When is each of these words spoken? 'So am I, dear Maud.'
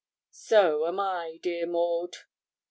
'So 0.31 0.87
am 0.87 0.99
I, 0.99 1.37
dear 1.43 1.67
Maud.' 1.67 2.17